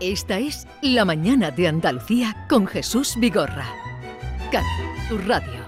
Esta 0.00 0.38
es 0.38 0.68
La 0.80 1.04
Mañana 1.04 1.50
de 1.50 1.66
Andalucía 1.66 2.46
con 2.48 2.68
Jesús 2.68 3.16
Vigorra. 3.18 3.66
Canal 4.52 5.26
Radio. 5.26 5.66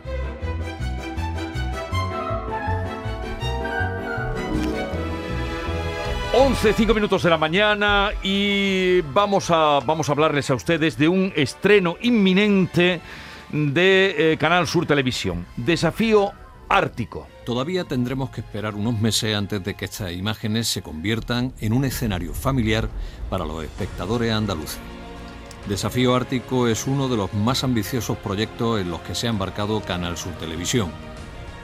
11, 6.32 6.72
5 6.74 6.94
minutos 6.94 7.24
de 7.24 7.30
la 7.30 7.38
mañana 7.38 8.10
y 8.22 9.00
vamos 9.00 9.50
a, 9.50 9.80
vamos 9.84 10.08
a 10.08 10.12
hablarles 10.12 10.48
a 10.50 10.54
ustedes 10.54 10.96
de 10.96 11.08
un 11.08 11.32
estreno 11.34 11.96
inminente 12.00 13.00
de 13.50 14.14
eh, 14.16 14.36
Canal 14.36 14.68
Sur 14.68 14.86
Televisión. 14.86 15.44
Desafío 15.56 16.30
Ártico. 16.68 17.26
Todavía 17.50 17.82
tendremos 17.82 18.30
que 18.30 18.42
esperar 18.42 18.76
unos 18.76 19.00
meses 19.00 19.34
antes 19.34 19.64
de 19.64 19.74
que 19.74 19.86
estas 19.86 20.12
imágenes 20.12 20.68
se 20.68 20.82
conviertan 20.82 21.52
en 21.60 21.72
un 21.72 21.84
escenario 21.84 22.32
familiar 22.32 22.88
para 23.28 23.44
los 23.44 23.64
espectadores 23.64 24.32
andaluces. 24.32 24.78
Desafío 25.68 26.14
Ártico 26.14 26.68
es 26.68 26.86
uno 26.86 27.08
de 27.08 27.16
los 27.16 27.34
más 27.34 27.64
ambiciosos 27.64 28.18
proyectos 28.18 28.80
en 28.80 28.88
los 28.88 29.00
que 29.00 29.16
se 29.16 29.26
ha 29.26 29.30
embarcado 29.30 29.80
Canal 29.80 30.16
Sur 30.16 30.32
Televisión. 30.34 30.92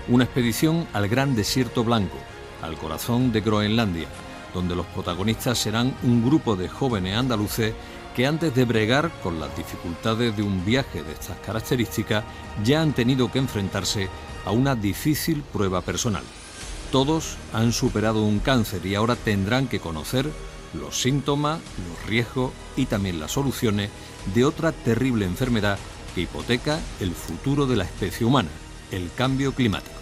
Una 0.08 0.24
expedición 0.24 0.88
al 0.92 1.06
gran 1.06 1.36
desierto 1.36 1.84
blanco, 1.84 2.18
al 2.62 2.76
corazón 2.78 3.30
de 3.30 3.42
Groenlandia, 3.42 4.08
donde 4.54 4.74
los 4.74 4.86
protagonistas 4.86 5.56
serán 5.56 5.94
un 6.02 6.26
grupo 6.26 6.56
de 6.56 6.68
jóvenes 6.68 7.16
andaluces 7.16 7.74
que 8.16 8.26
antes 8.26 8.52
de 8.56 8.64
bregar 8.64 9.12
con 9.22 9.38
las 9.38 9.56
dificultades 9.56 10.36
de 10.36 10.42
un 10.42 10.64
viaje 10.64 11.04
de 11.04 11.12
estas 11.12 11.38
características 11.46 12.24
ya 12.64 12.82
han 12.82 12.92
tenido 12.92 13.30
que 13.30 13.38
enfrentarse 13.38 14.08
a 14.46 14.52
una 14.52 14.74
difícil 14.74 15.42
prueba 15.52 15.82
personal. 15.82 16.24
Todos 16.90 17.36
han 17.52 17.72
superado 17.72 18.22
un 18.22 18.38
cáncer 18.38 18.86
y 18.86 18.94
ahora 18.94 19.16
tendrán 19.16 19.68
que 19.68 19.80
conocer 19.80 20.30
los 20.72 20.98
síntomas, 20.98 21.60
los 21.88 22.06
riesgos 22.06 22.52
y 22.76 22.86
también 22.86 23.20
las 23.20 23.32
soluciones 23.32 23.90
de 24.34 24.44
otra 24.44 24.72
terrible 24.72 25.26
enfermedad 25.26 25.78
que 26.14 26.22
hipoteca 26.22 26.80
el 27.00 27.12
futuro 27.12 27.66
de 27.66 27.76
la 27.76 27.84
especie 27.84 28.26
humana, 28.26 28.48
el 28.90 29.10
cambio 29.14 29.52
climático 29.52 29.95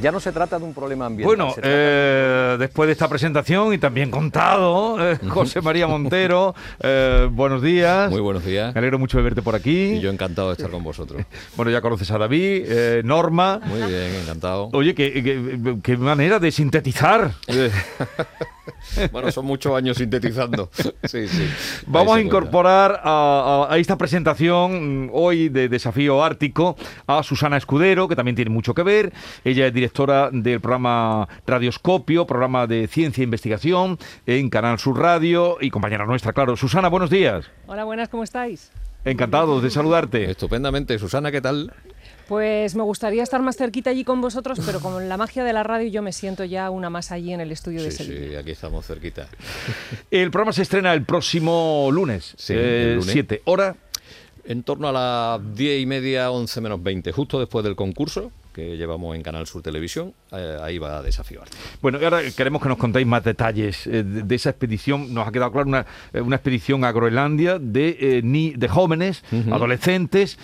ya 0.00 0.12
no 0.12 0.20
se 0.20 0.32
trata 0.32 0.58
de 0.58 0.64
un 0.64 0.74
problema 0.74 1.06
ambiental. 1.06 1.36
Bueno, 1.36 1.54
eh, 1.62 2.56
después 2.58 2.86
de 2.86 2.92
esta 2.92 3.08
presentación 3.08 3.72
y 3.72 3.78
también 3.78 4.10
contado, 4.10 4.96
eh, 5.00 5.18
José 5.28 5.60
María 5.60 5.86
Montero, 5.86 6.54
eh, 6.80 7.28
buenos 7.30 7.62
días. 7.62 8.10
Muy 8.10 8.20
buenos 8.20 8.44
días. 8.44 8.74
Me 8.74 8.78
alegro 8.78 8.98
mucho 8.98 9.18
de 9.18 9.24
verte 9.24 9.42
por 9.42 9.54
aquí. 9.54 9.94
Y 9.94 10.00
yo 10.00 10.10
encantado 10.10 10.48
de 10.48 10.54
estar 10.54 10.70
con 10.70 10.82
vosotros. 10.82 11.22
bueno, 11.56 11.70
ya 11.70 11.80
conoces 11.80 12.10
a 12.10 12.18
David, 12.18 13.02
Norma. 13.04 13.60
Muy 13.64 13.78
bien, 13.82 14.14
encantado. 14.22 14.70
Oye, 14.72 14.94
qué, 14.94 15.78
qué 15.82 15.96
manera 15.96 16.38
de 16.38 16.50
sintetizar. 16.50 17.32
bueno, 19.12 19.30
son 19.30 19.46
muchos 19.46 19.74
años 19.74 19.96
sintetizando. 19.96 20.70
Sí, 21.04 21.28
sí. 21.28 21.48
Vamos 21.86 22.16
a 22.16 22.20
incorporar 22.20 23.00
a, 23.04 23.68
esta 23.76 23.96
presentación 23.96 25.10
hoy 25.12 25.48
de 25.48 25.68
Desafío 25.68 26.22
Ártico 26.22 26.76
a 27.06 27.22
Susana 27.22 27.56
Escudero, 27.56 28.08
que 28.08 28.16
también 28.16 28.36
tiene 28.36 28.50
mucho 28.50 28.74
que 28.74 28.82
ver. 28.82 29.12
Ella 29.44 29.66
es 29.66 29.74
directora 29.74 30.30
del 30.32 30.60
programa 30.60 31.28
Radioscopio, 31.46 32.26
programa 32.26 32.66
de 32.66 32.86
ciencia 32.86 33.22
e 33.22 33.24
investigación 33.24 33.98
en 34.26 34.50
Canal 34.50 34.78
Sur 34.78 34.98
Radio 34.98 35.58
y 35.60 35.70
compañera 35.70 36.06
nuestra, 36.06 36.32
claro. 36.32 36.56
Susana, 36.56 36.88
buenos 36.88 37.10
días. 37.10 37.50
Hola, 37.66 37.84
buenas, 37.84 38.08
¿cómo 38.08 38.24
estáis? 38.24 38.70
Encantado 39.04 39.60
de 39.60 39.70
saludarte. 39.70 40.30
Estupendamente. 40.30 40.98
Susana, 40.98 41.30
¿qué 41.30 41.40
tal? 41.40 41.72
Pues 42.28 42.74
me 42.74 42.82
gustaría 42.82 43.22
estar 43.22 43.40
más 43.40 43.56
cerquita 43.56 43.90
allí 43.90 44.02
con 44.02 44.20
vosotros, 44.20 44.58
pero 44.66 44.80
con 44.80 45.08
la 45.08 45.16
magia 45.16 45.44
de 45.44 45.52
la 45.52 45.62
radio 45.62 45.88
yo 45.88 46.02
me 46.02 46.12
siento 46.12 46.44
ya 46.44 46.70
una 46.70 46.90
más 46.90 47.12
allí 47.12 47.32
en 47.32 47.40
el 47.40 47.52
estudio 47.52 47.82
de 47.82 47.92
Sevilla. 47.92 48.28
Sí, 48.30 48.36
aquí 48.36 48.50
estamos 48.50 48.84
cerquita. 48.84 49.28
El 50.10 50.30
programa 50.30 50.52
se 50.52 50.62
estrena 50.62 50.92
el 50.92 51.04
próximo 51.04 51.88
lunes, 51.92 52.34
sí, 52.36 52.54
el 52.54 53.02
7. 53.02 53.42
¿Hora? 53.44 53.76
En 54.44 54.62
torno 54.62 54.88
a 54.88 54.92
las 54.92 55.56
10 55.56 55.82
y 55.82 55.86
media, 55.86 56.30
11 56.30 56.60
menos 56.60 56.82
20, 56.82 57.12
justo 57.12 57.38
después 57.38 57.64
del 57.64 57.76
concurso 57.76 58.30
que 58.56 58.78
llevamos 58.78 59.14
en 59.14 59.22
Canal 59.22 59.46
Sur 59.46 59.60
Televisión, 59.60 60.14
eh, 60.32 60.56
ahí 60.62 60.78
va 60.78 60.96
a 60.96 61.02
desafiar. 61.02 61.44
Bueno, 61.82 61.98
ahora 62.02 62.22
queremos 62.34 62.62
que 62.62 62.70
nos 62.70 62.78
contéis 62.78 63.06
más 63.06 63.22
detalles 63.22 63.86
eh, 63.86 64.02
de, 64.02 64.34
esa 64.34 64.48
expedición. 64.48 65.12
Nos 65.12 65.28
ha 65.28 65.30
quedado 65.30 65.52
claro 65.52 65.68
una, 65.68 65.84
eh, 66.14 66.22
una 66.22 66.36
expedición 66.36 66.82
a 66.82 66.90
Groenlandia 66.90 67.58
de, 67.58 68.22
ni, 68.24 68.52
de 68.52 68.66
jóvenes, 68.66 69.24
adolescentes, 69.52 70.38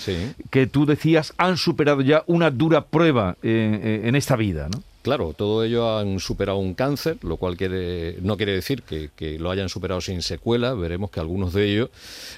que 0.51 0.67
tú 0.67 0.85
decías 0.85 1.33
han 1.39 1.57
superado 1.57 2.03
ya 2.03 2.23
una 2.27 2.51
dura 2.51 2.85
prueba 2.85 3.37
en 3.43 4.15
esta 4.15 4.37
vida, 4.37 4.69
¿no? 4.71 4.83
Claro, 5.03 5.35
todo 5.37 5.65
ello 5.65 5.99
han 5.99 6.21
superado 6.21 6.59
un 6.59 6.75
cáncer, 6.75 7.19
lo 7.23 7.37
cual 7.37 7.57
quiere, 7.57 8.19
no 8.23 8.37
quiere 8.37 8.53
decir 8.53 8.85
que, 8.85 9.11
lo 9.41 9.51
hayan 9.51 9.69
superado 9.69 10.01
sin 10.01 10.23
secuelas. 10.23 10.79
Veremos 10.79 11.11
que 11.11 11.19
algunos 11.19 11.53
de 11.53 11.73
ellos 11.73 11.91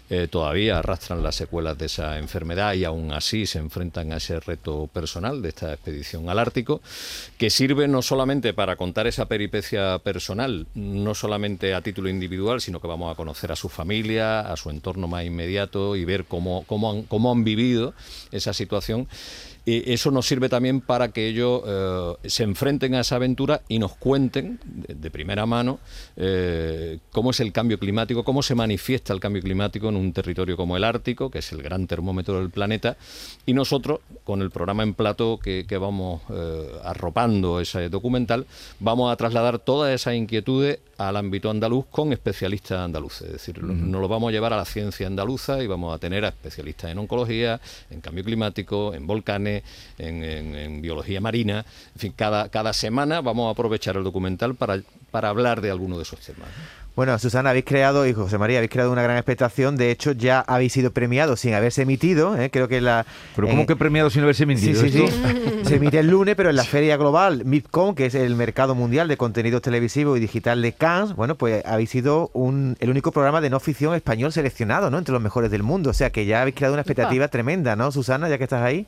eh, 0.08 0.28
todavía 0.30 0.78
arrastran 0.78 1.22
las 1.22 1.36
secuelas 1.36 1.76
de 1.76 1.86
esa 1.86 2.18
enfermedad 2.18 2.72
y 2.72 2.84
aún 2.84 3.12
así 3.12 3.44
se 3.44 3.58
enfrentan 3.58 4.12
a 4.12 4.16
ese 4.16 4.40
reto 4.40 4.88
personal 4.90 5.42
de 5.42 5.50
esta 5.50 5.74
expedición 5.74 6.30
al 6.30 6.38
Ártico, 6.38 6.80
que 7.36 7.50
sirve 7.50 7.86
no 7.86 8.00
solamente 8.00 8.54
para 8.54 8.76
contar 8.76 9.06
esa 9.06 9.26
peripecia 9.26 9.98
personal, 9.98 10.66
no 10.74 11.14
solamente 11.14 11.74
a 11.74 11.82
título 11.82 12.08
individual, 12.08 12.62
sino 12.62 12.80
que 12.80 12.86
vamos 12.86 13.12
a 13.12 13.14
conocer 13.14 13.52
a 13.52 13.56
su 13.56 13.68
familia, 13.68 14.40
a 14.40 14.56
su 14.56 14.70
entorno 14.70 15.06
más 15.06 15.26
inmediato 15.26 15.96
y 15.96 16.06
ver 16.06 16.24
cómo, 16.24 16.64
han, 16.70 17.02
cómo 17.02 17.30
han 17.30 17.44
vivido 17.44 17.92
esa 18.32 18.54
situación 18.54 19.06
eso 19.66 20.10
nos 20.10 20.26
sirve 20.26 20.48
también 20.50 20.82
para 20.82 21.08
que 21.08 21.26
ellos 21.26 21.62
eh, 21.66 22.28
se 22.28 22.42
enfrenten 22.42 22.94
a 22.94 23.00
esa 23.00 23.16
aventura 23.16 23.62
y 23.66 23.78
nos 23.78 23.96
cuenten 23.96 24.60
de, 24.64 25.10
primera 25.10 25.46
mano 25.46 25.78
eh, 26.16 26.98
cómo 27.12 27.30
es 27.30 27.40
el 27.40 27.52
cambio 27.52 27.78
climático, 27.78 28.24
cómo 28.24 28.42
se 28.42 28.54
manifiesta 28.54 29.12
el 29.14 29.20
cambio 29.20 29.40
climático 29.40 29.88
en 29.88 29.96
un 29.96 30.12
territorio 30.12 30.56
como 30.56 30.76
el 30.76 30.84
Ártico, 30.84 31.30
que 31.30 31.38
es 31.38 31.52
el 31.52 31.62
gran 31.62 31.86
termómetro 31.86 32.40
del 32.40 32.50
planeta, 32.50 32.96
y 33.46 33.54
nosotros, 33.54 34.00
con 34.24 34.42
el 34.42 34.50
programa 34.50 34.82
en 34.82 34.92
plato 34.92 35.38
que, 35.42 35.64
vamos 35.78 36.22
eh, 36.30 36.72
arropando 36.84 37.60
ese 37.60 37.88
documental, 37.88 38.46
vamos 38.80 39.12
a 39.12 39.16
trasladar 39.16 39.58
todas 39.58 39.92
esas 39.92 40.14
inquietudes 40.14 40.78
al 40.98 41.16
ámbito 41.16 41.50
andaluz 41.50 41.86
con 41.90 42.12
especialistas 42.12 42.78
andaluces. 42.78 43.26
Es 43.26 43.32
decir, 43.32 43.62
nos 43.62 44.00
lo 44.00 44.08
vamos 44.08 44.28
a 44.28 44.32
llevar 44.32 44.52
a 44.52 44.56
la 44.56 44.64
ciencia 44.64 45.06
andaluza 45.06 45.62
y 45.62 45.66
vamos 45.66 45.94
a 45.94 45.98
tener 45.98 46.24
a 46.24 46.28
especialistas 46.28 46.90
en 46.90 46.98
oncología, 46.98 47.60
en 47.90 48.00
cambio 48.00 48.24
climático, 48.24 48.94
en 48.94 49.06
volcanes, 49.06 49.53
en, 49.98 50.82
biología 50.82 51.20
marina. 51.20 51.64
En 51.94 52.00
fin, 52.00 52.12
cada, 52.16 52.48
cada 52.48 52.72
semana 52.72 53.20
vamos 53.20 53.48
a 53.48 53.52
aprovechar 53.52 53.96
el 53.96 54.04
documental 54.04 54.54
para, 54.54 54.80
para 55.10 55.28
hablar 55.28 55.60
de 55.60 55.70
alguno 55.70 55.96
de 55.96 56.02
esos 56.02 56.20
temas. 56.20 56.48
Bueno, 56.96 57.18
Susana, 57.18 57.50
habéis 57.50 57.64
creado, 57.64 58.06
y 58.06 58.12
José 58.12 58.38
María, 58.38 58.58
habéis 58.58 58.70
creado 58.70 58.92
una 58.92 59.02
gran 59.02 59.16
expectación. 59.16 59.76
De 59.76 59.90
hecho, 59.90 60.12
ya 60.12 60.38
habéis 60.38 60.72
sido 60.72 60.92
premiados 60.92 61.40
sin 61.40 61.52
haberse 61.52 61.82
emitido. 61.82 62.40
¿eh? 62.40 62.50
Creo 62.50 62.68
que 62.68 62.80
la. 62.80 63.04
¿Pero 63.34 63.48
cómo 63.48 63.66
que 63.66 63.74
premiados 63.74 64.12
sin 64.12 64.22
haberse 64.22 64.44
emitido? 64.44 64.80
Sí, 64.80 64.90
sí, 64.90 65.04
sí. 65.08 65.64
Se 65.64 65.76
emite 65.76 65.98
el 65.98 66.06
lunes, 66.06 66.36
pero 66.36 66.50
en 66.50 66.56
la 66.56 66.62
Feria 66.62 66.96
Global 66.96 67.44
MIPCOM, 67.44 67.96
que 67.96 68.06
es 68.06 68.14
el 68.14 68.36
mercado 68.36 68.76
mundial 68.76 69.08
de 69.08 69.16
contenidos 69.16 69.60
televisivos 69.60 70.16
y 70.18 70.20
digital 70.20 70.62
de 70.62 70.72
Cannes, 70.72 71.16
bueno, 71.16 71.34
pues 71.34 71.64
habéis 71.66 71.90
sido 71.90 72.30
un, 72.32 72.76
el 72.78 72.90
único 72.90 73.10
programa 73.10 73.40
de 73.40 73.50
no 73.50 73.58
ficción 73.58 73.96
español 73.96 74.32
seleccionado, 74.32 74.88
¿no? 74.88 74.98
Entre 74.98 75.12
los 75.12 75.22
mejores 75.22 75.50
del 75.50 75.64
mundo. 75.64 75.90
O 75.90 75.94
sea 75.94 76.10
que 76.10 76.26
ya 76.26 76.42
habéis 76.42 76.54
creado 76.54 76.74
una 76.74 76.82
expectativa 76.82 77.26
tremenda, 77.26 77.74
¿no, 77.74 77.90
Susana, 77.90 78.28
ya 78.28 78.38
que 78.38 78.44
estás 78.44 78.62
ahí? 78.62 78.86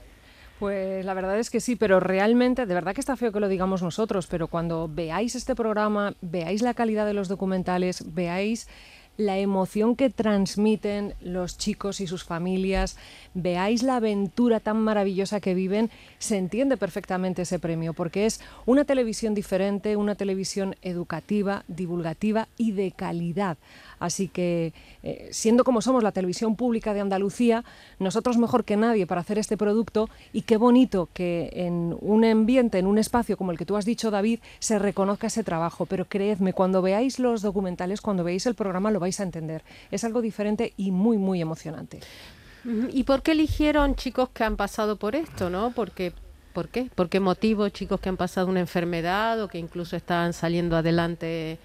Pues 0.59 1.05
la 1.05 1.13
verdad 1.13 1.39
es 1.39 1.51
que 1.51 1.61
sí, 1.61 1.77
pero 1.77 2.01
realmente, 2.01 2.65
de 2.65 2.75
verdad 2.75 2.95
que 2.95 3.01
está 3.01 3.17
feo 3.17 3.31
que 3.31 3.41
lo 3.41 3.49
digamos 3.49 3.83
nosotros, 3.83 4.27
pero 4.27 4.49
cuando 4.49 4.89
veáis 4.91 5.35
este 5.35 5.55
programa, 5.55 6.15
veáis 6.23 6.63
la 6.63 6.73
calidad 6.73 7.05
de 7.05 7.13
los 7.13 7.29
documentales, 7.29 8.15
veáis 8.15 8.67
la 9.17 9.39
emoción 9.39 9.97
que 9.97 10.11
transmiten 10.11 11.15
los 11.21 11.59
chicos 11.59 12.01
y 12.01 12.07
sus 12.07 12.25
familias, 12.25 12.97
veáis 13.35 13.83
la 13.83 13.97
aventura 13.97 14.61
tan 14.61 14.79
maravillosa 14.81 15.41
que 15.41 15.55
viven, 15.55 15.91
se 16.19 16.39
entiende 16.39 16.77
perfectamente 16.77 17.43
ese 17.43 17.59
premio, 17.59 17.93
porque 17.93 18.27
es 18.27 18.41
una 18.65 18.85
televisión 18.85 19.35
diferente, 19.35 19.97
una 19.97 20.15
televisión 20.15 20.77
educativa, 20.83 21.65
divulgativa 21.69 22.49
y 22.57 22.73
de 22.73 22.93
calidad. 22.93 23.57
Así 23.99 24.29
que, 24.29 24.75
eh, 25.03 25.29
siendo 25.33 25.65
como 25.65 25.81
somos 25.81 26.03
la 26.03 26.13
televisión 26.13 26.57
pública 26.57 26.93
de 26.93 27.01
Andalucía, 27.01 27.65
nosotros 27.99 28.37
mejor 28.37 28.65
que 28.65 28.77
nadie 28.77 29.07
para 29.07 29.23
hacer 29.23 29.39
este 29.39 29.57
producto 29.57 30.11
y 30.33 30.43
qué 30.43 30.57
bonito 30.59 31.09
que 31.15 31.51
en 31.55 31.97
un 32.01 32.25
ambiente, 32.25 32.79
en 32.79 32.87
un 32.87 32.99
espacio 32.99 33.37
como 33.37 33.53
el 33.53 33.59
que 33.59 33.65
tú 33.65 33.77
has 33.77 33.87
dicho, 33.87 34.11
David, 34.11 34.41
se 34.59 34.79
reconozca 34.79 35.29
ese 35.29 35.45
trabajo. 35.45 35.87
Pero 35.87 36.05
creedme, 36.05 36.53
cuando 36.53 36.83
veáis 36.83 37.19
los 37.19 37.41
documentales, 37.41 38.01
cuando 38.01 38.25
veáis 38.25 38.47
el 38.47 38.55
programa, 38.55 38.91
lo 38.91 39.01
vais 39.01 39.06
a 39.21 39.23
entender. 39.23 39.63
Es 39.91 40.05
algo 40.05 40.21
diferente 40.21 40.73
y 40.77 40.91
muy, 40.91 41.19
muy 41.19 41.41
emocionante. 41.41 42.01
¿Y 42.93 43.05
por 43.05 43.23
qué 43.23 43.33
eligieron 43.33 43.95
chicos 43.95 44.31
que 44.31 44.43
han 44.43 44.57
pasado 44.57 44.97
por 44.97 45.15
esto, 45.15 45.51
no? 45.51 45.71
Porque 45.71 46.13
¿Por 46.57 46.71
qué? 46.71 46.89
¿Por 46.95 47.11
qué 47.11 47.21
motivo 47.21 47.69
chicos 47.69 48.01
que 48.01 48.09
han 48.09 48.17
pasado 48.17 48.47
una 48.47 48.61
enfermedad 48.61 49.43
o 49.43 49.47
que 49.47 49.59
incluso 49.59 49.95
están 49.95 50.33
saliendo 50.33 50.75
adelante 50.75 51.59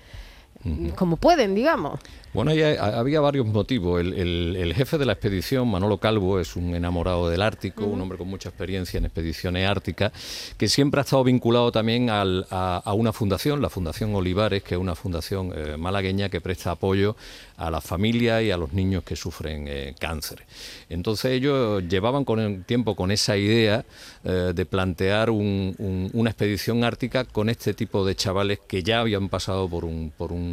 como 0.95 1.17
pueden, 1.17 1.55
digamos. 1.55 1.99
Bueno, 2.33 2.53
ya 2.53 2.97
había 2.97 3.19
varios 3.19 3.45
motivos. 3.45 3.99
El, 3.99 4.13
el- 4.13 4.55
el 4.55 4.73
jefe 4.73 4.97
de 4.97 5.05
la 5.05 5.11
expedición, 5.13 5.67
Manolo 5.69 5.97
Calvo, 5.97 6.39
es 6.39 6.55
un 6.55 6.73
enamorado 6.75 7.29
del 7.29 7.41
Ártico, 7.41 7.83
un 7.85 7.99
hombre 7.99 8.17
con 8.17 8.29
mucha 8.29 8.47
experiencia 8.49 8.97
en 8.99 9.03
expediciones 9.05 9.67
árticas, 9.69 10.13
que 10.57 10.69
siempre 10.69 11.01
ha 11.01 11.03
estado 11.03 11.25
vinculado 11.25 11.73
también 11.73 12.09
al- 12.09 12.47
a, 12.49 12.77
a 12.85 12.93
una 12.93 13.11
fundación, 13.11 13.61
la 13.61 13.69
Fundación 13.69 14.15
Olivares, 14.15 14.63
que 14.63 14.75
es 14.75 14.79
una 14.81 14.95
fundación 14.95 15.51
eh, 15.53 15.75
malagueña 15.77 16.29
que 16.29 16.39
presta 16.39 16.71
apoyo 16.71 17.17
a 17.57 17.69
las 17.69 17.83
familias 17.83 18.41
y 18.43 18.51
a 18.51 18.55
los 18.57 18.71
niños 18.71 19.03
que 19.03 19.17
sufren 19.17 19.65
eh, 19.67 19.93
cáncer. 19.99 20.43
Entonces 20.89 21.31
ellos 21.33 21.83
llevaban 21.87 22.23
con 22.23 22.39
el 22.39 22.63
tiempo 22.63 22.95
con 22.95 23.11
esa 23.11 23.35
idea 23.35 23.83
eh, 24.23 24.53
de 24.55 24.65
plantear 24.65 25.29
un- 25.31 25.75
un- 25.79 26.09
una 26.13 26.29
expedición 26.29 26.83
ártica 26.85 27.25
con 27.25 27.49
este 27.49 27.73
tipo 27.73 28.05
de 28.05 28.15
chavales 28.15 28.59
que 28.67 28.83
ya 28.83 29.01
habían 29.01 29.27
pasado 29.27 29.67
por 29.67 29.83
un, 29.83 30.13
por 30.17 30.31
un, 30.31 30.50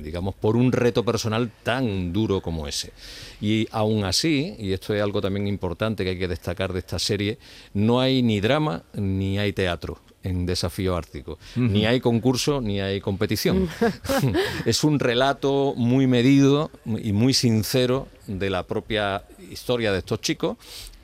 digamos, 0.00 0.34
por 0.34 0.56
un 0.56 0.72
reto 0.72 1.04
personal 1.04 1.50
tan 1.62 2.12
duro 2.12 2.40
como 2.40 2.66
ese. 2.66 2.92
Y 3.40 3.68
aún 3.70 4.04
así, 4.04 4.54
y 4.58 4.72
esto 4.72 4.94
es 4.94 5.02
algo 5.02 5.20
también 5.20 5.46
importante 5.46 6.04
que 6.04 6.10
hay 6.10 6.18
que 6.18 6.28
destacar 6.28 6.72
de 6.72 6.80
esta 6.80 6.98
serie, 6.98 7.38
no 7.74 8.00
hay 8.00 8.22
ni 8.22 8.40
drama 8.40 8.82
ni 8.94 9.38
hay 9.38 9.52
teatro 9.52 9.98
en 10.22 10.46
Desafío 10.46 10.96
Ártico. 10.96 11.38
Ni 11.56 11.86
hay 11.86 12.00
concurso 12.00 12.60
ni 12.60 12.80
hay 12.80 13.00
competición. 13.00 13.68
es 14.64 14.84
un 14.84 14.98
relato 14.98 15.74
muy 15.76 16.06
medido 16.06 16.70
y 16.84 17.12
muy 17.12 17.34
sincero 17.34 18.08
de 18.26 18.50
la 18.50 18.64
propia 18.64 19.24
historia 19.50 19.92
de 19.92 19.98
estos 19.98 20.20
chicos 20.20 20.56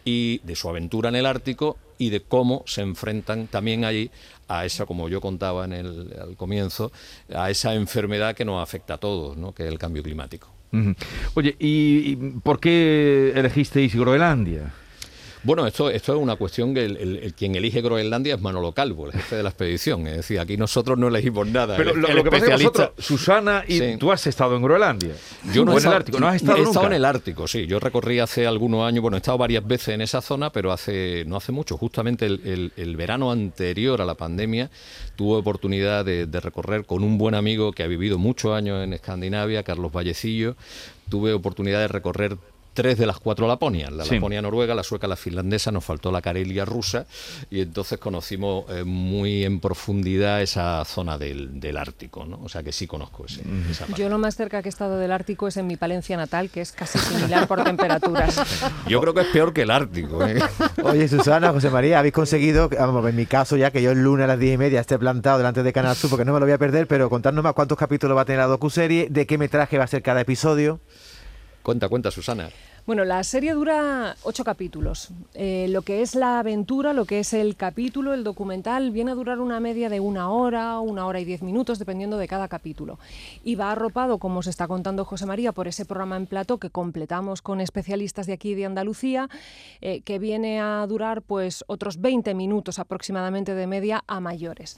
y 0.04 0.38
de 0.44 0.56
su 0.56 0.68
aventura 0.68 1.08
en 1.08 1.16
el 1.16 1.26
Ártico 1.26 1.78
y 1.98 2.10
de 2.10 2.20
cómo 2.20 2.62
se 2.66 2.82
enfrentan 2.82 3.46
también 3.46 3.84
allí 3.84 4.10
a 4.48 4.64
esa, 4.64 4.86
como 4.86 5.08
yo 5.08 5.20
contaba 5.20 5.64
en 5.64 5.72
el, 5.72 6.14
al 6.20 6.36
comienzo, 6.36 6.92
a 7.34 7.50
esa 7.50 7.74
enfermedad 7.74 8.34
que 8.34 8.44
nos 8.44 8.62
afecta 8.62 8.94
a 8.94 8.98
todos, 8.98 9.36
¿no? 9.36 9.54
que 9.54 9.64
es 9.64 9.68
el 9.68 9.78
cambio 9.78 10.02
climático. 10.02 10.48
Oye, 11.34 11.54
¿y, 11.60 12.12
y 12.12 12.16
por 12.42 12.58
qué 12.58 13.32
elegisteis 13.36 13.94
Groenlandia? 13.94 14.74
Bueno, 15.44 15.66
esto, 15.66 15.90
esto 15.90 16.14
es 16.14 16.18
una 16.20 16.36
cuestión 16.36 16.74
que 16.74 16.84
el, 16.84 16.96
el- 16.96 17.16
el 17.18 17.34
quien 17.34 17.54
elige 17.54 17.80
Groenlandia 17.82 18.34
es 18.34 18.40
Manolo 18.40 18.72
Calvo, 18.72 19.06
el 19.06 19.12
jefe 19.12 19.36
de 19.36 19.42
la 19.42 19.50
expedición. 19.50 20.06
Es 20.06 20.16
decir, 20.16 20.40
aquí 20.40 20.56
nosotros 20.56 20.98
no 20.98 21.08
elegimos 21.08 21.46
nada. 21.46 21.76
Pero 21.76 21.94
lo, 21.94 22.08
lo 22.08 22.24
que 22.24 22.30
pasa 22.30 22.44
es 22.54 22.60
que 22.60 22.66
vosotros, 22.66 22.90
Susana, 22.98 23.62
y 23.68 23.78
Sí. 23.78 23.96
tú 23.98 24.10
has 24.10 24.26
estado 24.26 24.56
en 24.56 24.62
Groenlandia. 24.62 25.14
Yo 25.52 25.64
no 25.64 25.72
he 25.72 25.74
en 25.74 25.76
el 25.76 25.76
estado- 25.78 25.96
Ártico, 25.96 26.18
no 26.20 26.28
has 26.28 26.36
estado 26.36 26.56
he 26.58 26.60
estado 26.62 26.74
nunca. 26.82 26.86
en 26.86 26.92
el 26.94 27.04
Ártico, 27.04 27.46
sí. 27.46 27.66
Yo 27.66 27.78
recorrí 27.78 28.18
hace 28.20 28.46
algunos 28.46 28.86
años, 28.88 29.02
bueno, 29.02 29.16
he 29.16 29.18
estado 29.18 29.36
varias 29.38 29.66
veces 29.66 29.88
en 29.88 30.00
esa 30.00 30.20
zona, 30.22 30.50
pero 30.50 30.72
hace 30.72 31.24
no 31.26 31.36
hace 31.36 31.52
mucho, 31.52 31.76
justamente 31.76 32.26
el, 32.26 32.40
el- 32.44 32.72
el 32.76 32.96
verano 32.96 33.30
anterior 33.30 34.00
a 34.00 34.04
la 34.06 34.14
pandemia, 34.14 34.70
tuve 35.16 35.36
oportunidad 35.36 36.04
de, 36.04 36.26
de 36.26 36.40
recorrer 36.40 36.86
con 36.86 37.04
un 37.04 37.18
buen 37.18 37.34
amigo 37.34 37.72
que 37.72 37.82
ha 37.82 37.86
vivido 37.86 38.16
muchos 38.18 38.52
años 38.56 38.82
en 38.82 38.92
Escandinavia, 38.94 39.62
Carlos 39.62 39.92
Vallecillo. 39.92 40.56
Tuve 41.10 41.34
oportunidad 41.34 41.80
de 41.80 41.88
recorrer 41.88 42.38
tres 42.74 42.98
de 42.98 43.06
las 43.06 43.18
cuatro 43.18 43.46
Laponias, 43.48 43.92
la 43.92 44.04
Sí. 44.04 44.16
Laponia 44.16 44.42
noruega, 44.42 44.74
la 44.74 44.82
sueca, 44.82 45.06
la 45.06 45.16
finlandesa, 45.16 45.70
nos 45.70 45.84
faltó 45.84 46.12
la 46.12 46.20
Carelia 46.20 46.64
rusa 46.64 47.06
y 47.50 47.60
entonces 47.60 47.98
conocimos 47.98 48.64
eh, 48.68 48.84
muy 48.84 49.44
en 49.44 49.60
profundidad 49.60 50.42
esa 50.42 50.84
zona 50.84 51.16
del, 51.16 51.60
del 51.60 51.76
Ártico, 51.76 52.24
¿no? 52.26 52.40
O 52.42 52.48
sea 52.48 52.62
que 52.62 52.72
sí 52.72 52.86
conozco 52.86 53.24
ese, 53.26 53.42
esa 53.70 53.86
parte. 53.86 54.02
Yo 54.02 54.08
lo 54.08 54.18
más 54.18 54.36
cerca 54.36 54.60
que 54.62 54.68
he 54.68 54.70
estado 54.70 54.98
del 54.98 55.12
Ártico 55.12 55.48
es 55.48 55.56
en 55.56 55.66
mi 55.66 55.76
Palencia 55.76 56.16
natal, 56.16 56.50
que 56.50 56.60
es 56.60 56.72
casi 56.72 56.98
similar 56.98 57.46
por 57.48 57.62
temperaturas. 57.64 58.40
Yo 58.88 59.00
creo 59.00 59.14
que 59.14 59.20
es 59.22 59.28
peor 59.28 59.52
que 59.52 59.62
el 59.62 59.70
Ártico. 59.70 60.26
¿eh? 60.26 60.40
Oye, 60.82 61.08
Susana, 61.08 61.52
José 61.52 61.70
María, 61.70 61.98
habéis 62.00 62.14
conseguido, 62.14 62.68
vamos, 62.68 63.08
en 63.08 63.16
mi 63.16 63.26
caso 63.26 63.56
ya 63.56 63.70
que 63.70 63.80
yo 63.82 63.92
el 63.92 64.02
lunes 64.02 64.24
a 64.24 64.26
las 64.26 64.38
10 64.38 64.54
y 64.54 64.58
media 64.58 64.80
esté 64.80 64.98
plantado 64.98 65.38
delante 65.38 65.62
de 65.62 65.72
Canal 65.72 65.94
Sur, 65.96 66.10
porque 66.10 66.24
no 66.24 66.32
me 66.32 66.40
lo 66.40 66.46
voy 66.46 66.52
a 66.52 66.58
perder, 66.58 66.86
pero 66.86 67.08
contadnos 67.08 67.44
más 67.44 67.52
cuántos 67.54 67.78
capítulos 67.78 68.16
va 68.16 68.22
a 68.22 68.24
tener 68.24 68.40
la 68.40 68.46
docuserie, 68.46 69.08
de 69.10 69.26
qué 69.26 69.38
metraje 69.38 69.78
va 69.78 69.84
a 69.84 69.86
ser 69.86 70.02
cada 70.02 70.20
episodio. 70.20 70.80
Cuenta, 71.64 71.88
cuenta, 71.88 72.10
Susana. 72.10 72.50
Bueno, 72.86 73.06
la 73.06 73.24
serie 73.24 73.54
dura 73.54 74.14
ocho 74.24 74.44
capítulos. 74.44 75.08
Eh, 75.32 75.68
lo 75.70 75.80
que 75.80 76.02
es 76.02 76.14
la 76.14 76.38
aventura, 76.38 76.92
lo 76.92 77.06
que 77.06 77.20
es 77.20 77.32
el 77.32 77.56
capítulo, 77.56 78.12
el 78.12 78.24
documental, 78.24 78.90
viene 78.90 79.12
a 79.12 79.14
durar 79.14 79.40
una 79.40 79.58
media 79.58 79.88
de 79.88 80.00
una 80.00 80.28
hora, 80.28 80.78
una 80.80 81.06
hora 81.06 81.18
y 81.18 81.24
diez 81.24 81.40
minutos, 81.40 81.78
dependiendo 81.78 82.18
de 82.18 82.28
cada 82.28 82.46
capítulo. 82.46 82.98
Y 83.42 83.54
va 83.54 83.72
arropado, 83.72 84.18
como 84.18 84.42
se 84.42 84.50
está 84.50 84.68
contando 84.68 85.06
José 85.06 85.24
María, 85.24 85.52
por 85.52 85.66
ese 85.66 85.86
programa 85.86 86.18
en 86.18 86.26
plato 86.26 86.58
que 86.58 86.68
completamos 86.68 87.40
con 87.40 87.62
especialistas 87.62 88.26
de 88.26 88.34
aquí 88.34 88.54
de 88.54 88.66
Andalucía, 88.66 89.30
eh, 89.80 90.02
que 90.02 90.18
viene 90.18 90.60
a 90.60 90.86
durar 90.86 91.22
pues 91.22 91.64
otros 91.68 92.02
20 92.02 92.34
minutos 92.34 92.78
aproximadamente 92.78 93.54
de 93.54 93.66
media 93.66 94.04
a 94.06 94.20
mayores. 94.20 94.76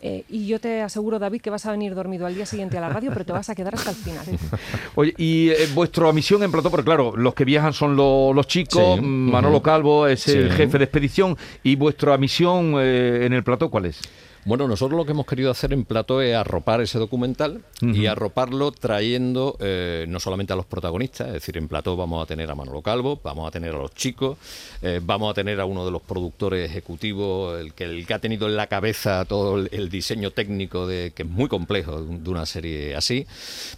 Eh, 0.00 0.22
y 0.28 0.46
yo 0.46 0.60
te 0.60 0.80
aseguro, 0.82 1.18
David, 1.18 1.40
que 1.40 1.50
vas 1.50 1.66
a 1.66 1.72
venir 1.72 1.96
dormido 1.96 2.24
al 2.24 2.36
día 2.36 2.46
siguiente 2.46 2.78
a 2.78 2.80
la 2.80 2.88
radio, 2.88 3.10
pero 3.12 3.24
te 3.24 3.32
vas 3.32 3.50
a 3.50 3.56
quedar 3.56 3.74
hasta 3.74 3.90
el 3.90 3.96
final. 3.96 4.26
Oye, 4.94 5.12
y 5.18 5.50
vuestra 5.74 6.12
misión 6.12 6.44
en 6.44 6.52
plató, 6.52 6.70
porque 6.70 6.84
claro, 6.84 7.16
los 7.16 7.34
que 7.34 7.47
viajan 7.48 7.72
son 7.72 7.96
lo- 7.96 8.32
los 8.34 8.46
chicos, 8.46 8.96
Sí, 8.96 9.00
mm, 9.00 9.30
Manolo. 9.30 9.60
Calvo 9.62 10.06
es 10.06 10.28
el 10.28 10.52
jefe 10.52 10.78
de 10.78 10.84
expedición, 10.84 11.36
y 11.64 11.74
vuestra 11.76 12.16
misión 12.18 12.74
eh, 12.78 13.24
en 13.26 13.32
el 13.32 13.42
plató, 13.42 13.70
¿cuál 13.70 13.86
es? 13.86 14.00
Bueno, 14.48 14.66
nosotros 14.66 14.96
lo 14.96 15.04
que 15.04 15.10
hemos 15.12 15.26
querido 15.26 15.50
hacer 15.50 15.74
en 15.74 15.84
Plató 15.84 16.22
es 16.22 16.34
arropar 16.34 16.80
ese 16.80 16.98
documental 16.98 17.60
y 17.82 18.06
arroparlo 18.06 18.72
trayendo 18.72 19.58
eh, 19.60 20.06
no 20.08 20.18
solamente 20.20 20.54
a 20.54 20.56
los 20.56 20.64
protagonistas, 20.64 21.26
es 21.26 21.32
decir, 21.34 21.58
en 21.58 21.68
Plató 21.68 21.96
vamos 21.96 22.22
a 22.22 22.26
tener 22.26 22.50
a 22.50 22.54
Manolo 22.54 22.80
Calvo, 22.80 23.20
vamos 23.22 23.46
a 23.46 23.50
tener 23.50 23.74
a 23.74 23.78
los 23.78 23.92
chicos, 23.94 24.38
eh, 24.80 25.00
vamos 25.02 25.30
a 25.30 25.34
tener 25.34 25.60
a 25.60 25.66
uno 25.66 25.84
de 25.84 25.90
los 25.90 26.00
productores 26.00 26.70
ejecutivos, 26.70 27.60
el 27.60 27.74
que, 27.74 27.84
el 27.84 28.06
que 28.06 28.14
ha 28.14 28.20
tenido 28.20 28.46
en 28.46 28.56
la 28.56 28.68
cabeza 28.68 29.22
todo 29.26 29.58
el, 29.58 29.68
el 29.70 29.90
diseño 29.90 30.30
técnico, 30.30 30.86
de, 30.86 31.12
que 31.14 31.24
es 31.24 31.28
muy 31.28 31.48
complejo 31.50 32.00
de 32.00 32.08
un- 32.08 32.24
de 32.24 32.30
una 32.30 32.46
serie 32.46 32.96
así, 32.96 33.26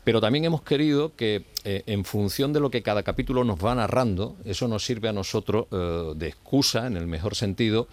pero 0.05 0.21
también 0.21 0.45
hemos 0.45 0.63
querido 0.63 1.17
que 1.17 1.47
eh, 1.65 1.83
en 1.87 2.05
función 2.05 2.53
de 2.53 2.61
lo 2.61 2.71
que 2.71 2.83
cada 2.83 3.03
capítulo 3.03 3.43
nos 3.43 3.59
va 3.59 3.75
narrando, 3.75 4.37
eso 4.45 4.69
nos 4.69 4.85
sirve 4.85 5.09
a 5.09 5.13
nosotros 5.13 5.67
de 6.17 6.29
excusa, 6.29 6.87
en 6.87 6.97
el 6.97 7.09
mejor 7.09 7.35
sentido, 7.35 7.89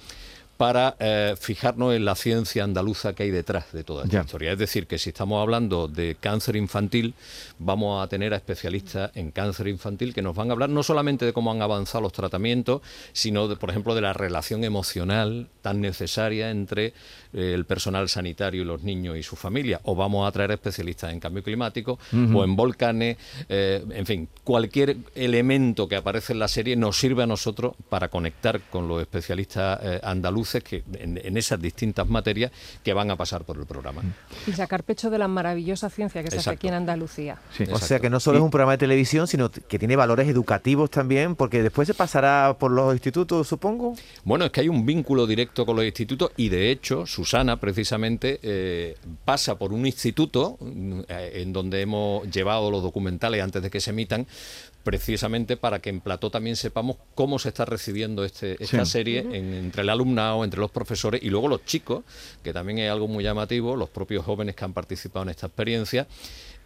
para 0.57 0.95
eh, 0.99 1.35
fijarnos 1.39 1.93
en 1.93 2.03
la 2.03 2.15
ciencia 2.15 2.63
andaluza 2.63 3.13
que 3.13 3.23
hay 3.23 3.31
detrás 3.31 3.71
de 3.73 3.83
toda 3.83 4.03
esta 4.05 4.17
Ya. 4.17 4.21
historia. 4.23 4.51
Es 4.53 4.57
decir, 4.59 4.87
que 4.87 4.97
si 4.97 5.09
estamos 5.09 5.39
hablando 5.41 5.87
de 5.87 6.17
cáncer 6.19 6.55
infantil, 6.55 7.13
vamos 7.59 8.03
a 8.03 8.07
tener 8.07 8.33
a 8.33 8.37
especialistas 8.37 9.11
en 9.15 9.31
cáncer 9.31 9.67
infantil 9.67 10.13
que 10.13 10.21
nos 10.23 10.35
van 10.35 10.49
a 10.49 10.53
hablar 10.53 10.69
no 10.69 10.81
solamente 10.83 11.25
de 11.25 11.33
cómo 11.33 11.51
han 11.51 11.61
avanzado 11.61 12.01
los 12.01 12.11
tratamientos, 12.13 12.81
sino, 13.13 13.47
de, 13.47 13.55
por 13.55 13.69
ejemplo, 13.69 13.93
de 13.93 14.01
la 14.01 14.13
relación 14.13 14.63
emocional 14.63 15.47
tan 15.61 15.79
necesaria 15.79 16.49
entre 16.49 16.87
eh, 17.33 17.53
el 17.53 17.65
personal 17.65 18.09
sanitario 18.09 18.63
y 18.63 18.65
los 18.65 18.81
niños 18.83 19.15
y 19.17 19.23
su 19.23 19.35
familia. 19.35 19.79
O 19.83 19.95
vamos 19.95 20.27
a 20.27 20.31
traer 20.31 20.51
especialistas 20.51 21.13
en 21.13 21.19
cambio 21.19 21.43
climático 21.43 21.99
o 22.33 22.43
en 22.43 22.55
volcanes. 22.55 23.17
eh, 23.47 23.83
en 23.91 24.05
fin, 24.05 24.27
cualquier 24.43 24.97
elemento 25.13 25.87
que 25.87 25.95
aparece 25.97 26.33
en 26.33 26.39
la 26.39 26.47
serie 26.47 26.75
nos 26.75 26.97
sirve 26.97 27.23
a 27.23 27.27
nosotros 27.27 27.75
para 27.89 28.07
conectar 28.09 28.59
con 28.71 28.87
los 28.87 29.01
especialistas 29.01 29.79
eh, 29.83 29.99
andaluces 30.47 30.63
que 30.63 30.83
en, 30.99 31.19
en 31.23 31.37
esas 31.37 31.61
distintas 31.61 32.07
materias 32.07 32.51
que 32.83 32.93
van 32.93 33.11
a 33.11 33.15
pasar 33.15 33.43
por 33.43 33.57
el 33.57 33.65
programa. 33.65 34.01
Y 34.45 34.53
sacar 34.53 34.83
pecho 34.83 35.09
de 35.09 35.17
la 35.17 35.27
maravillosa 35.27 35.89
ciencia 35.89 36.23
que 36.23 36.31
se 36.31 36.37
hace 36.37 36.49
aquí 36.49 36.67
en 36.67 36.75
Andalucía. 36.75 37.37
Sí. 37.55 37.65
O 37.71 37.79
sea 37.79 37.99
que 37.99 38.09
no 38.09 38.19
solo 38.19 38.37
es 38.37 38.43
un 38.43 38.49
programa 38.49 38.73
de 38.73 38.77
televisión, 38.77 39.27
sino 39.27 39.49
que 39.51 39.79
tiene 39.79 39.95
valores 39.95 40.27
educativos 40.27 40.89
también, 40.89 41.35
porque 41.35 41.61
después 41.61 41.87
se 41.87 41.93
pasará 41.93 42.55
por 42.59 42.71
los 42.71 42.93
institutos, 42.93 43.47
supongo. 43.47 43.95
Bueno, 44.23 44.45
es 44.45 44.51
que 44.51 44.61
hay 44.61 44.69
un 44.69 44.85
vínculo 44.85 45.27
directo 45.27 45.65
con 45.65 45.75
los 45.75 45.85
institutos 45.85 46.31
y 46.37 46.49
de 46.49 46.71
hecho 46.71 47.05
Susana 47.05 47.59
precisamente 47.59 48.39
eh, 48.41 48.95
pasa 49.25 49.57
por 49.57 49.73
un 49.73 49.85
instituto 49.85 50.57
eh, 51.09 51.41
en 51.41 51.53
donde 51.53 51.81
hemos 51.81 52.29
llevado 52.29 52.71
los 52.71 52.81
documentales 52.81 53.41
antes 53.41 53.61
de 53.61 53.69
que 53.69 53.79
se 53.79 53.91
emitan 53.91 54.27
precisamente 54.91 55.57
para 55.57 55.79
que 55.79 55.89
en 55.89 55.99
plató 55.99 56.31
también 56.31 56.55
sepamos 56.55 56.95
cómo 57.13 57.39
se 57.39 57.49
está 57.49 57.65
recibiendo 57.65 58.23
este, 58.23 58.55
esta 58.63 58.85
Sí. 58.85 58.91
serie 58.93 59.19
en- 59.19 59.53
entre 59.53 59.81
el 59.81 59.89
alumnado, 59.89 60.45
entre 60.45 60.61
los 60.61 60.71
profesores 60.71 61.21
y 61.21 61.29
luego 61.29 61.49
los 61.49 61.65
chicos, 61.65 62.05
que 62.41 62.53
también 62.53 62.79
es 62.79 62.89
algo 62.89 63.05
muy 63.09 63.21
llamativo, 63.21 63.75
los 63.75 63.89
propios 63.89 64.23
jóvenes 64.23 64.55
que 64.55 64.63
han 64.63 64.71
participado 64.71 65.23
en 65.23 65.29
esta 65.31 65.47
experiencia. 65.47 66.07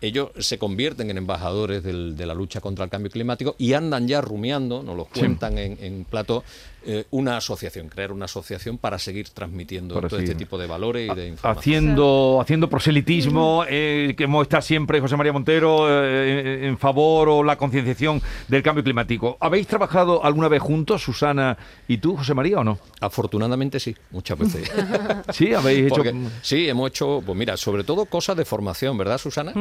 Ellos 0.02 0.30
se 0.38 0.60
convierten 0.60 1.10
en 1.10 1.18
embajadores 1.18 1.82
del- 1.82 2.16
de 2.16 2.26
la 2.28 2.36
lucha 2.36 2.62
contra 2.62 2.86
el 2.86 2.92
cambio 2.92 3.10
climático 3.10 3.56
y 3.58 3.74
andan 3.74 4.08
ya 4.08 4.22
rumiando, 4.22 4.84
nos 4.84 4.96
lo 4.96 5.06
cuentan 5.06 5.58
en, 5.58 5.80
en 5.82 6.06
plató, 6.06 6.44
eh, 6.84 7.06
una 7.12 7.38
asociación, 7.38 7.88
crear 7.90 8.12
una 8.12 8.26
asociación 8.26 8.78
para 8.78 8.98
seguir 8.98 9.30
transmitiendo 9.30 9.96
Para 9.96 10.10
todo 10.10 10.20
este 10.20 10.34
tipo 10.36 10.58
de 10.58 10.66
valores 10.66 11.12
y 11.12 11.16
de 11.16 11.28
información. 11.28 11.60
Haciendo, 11.60 12.40
haciendo 12.42 12.70
proselitismo, 12.70 13.64
eh, 13.70 14.16
que 14.18 14.24
hemos 14.24 14.42
estado 14.44 14.64
siempre, 14.64 15.00
José 15.00 15.16
María 15.16 15.32
Montero, 15.32 15.86
eh, 15.90 16.68
en 16.68 16.78
favor 16.80 17.30
o 17.30 17.44
la 17.44 17.56
concienciación 17.56 18.20
del 18.48 18.64
cambio 18.64 18.84
climático. 18.84 19.38
¿Habéis 19.40 19.68
trabajado 19.68 20.24
alguna 20.26 20.48
vez 20.48 20.60
juntos, 20.62 21.04
Susana 21.04 21.56
y 21.88 21.98
tú, 22.00 22.18
José 22.18 22.34
María, 22.34 22.60
o 22.60 22.64
no? 22.64 22.80
Afortunadamente 23.00 23.80
sí, 23.80 23.96
muchas 24.10 24.38
veces. 24.40 24.72
Sí, 25.32 25.54
habéis 25.54 25.86
hecho... 25.86 25.96
Porque- 25.96 26.16
sí, 26.42 26.68
hemos 26.68 26.90
hecho, 26.90 27.22
pues 27.26 27.38
mira, 27.38 27.56
sobre 27.58 27.84
todo 27.84 28.06
cosas 28.06 28.36
de 28.36 28.44
formación, 28.46 28.98
¿verdad, 28.98 29.18
Susana? 29.18 29.52